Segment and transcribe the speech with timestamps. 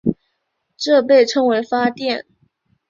[0.77, 2.25] 这被称为发电。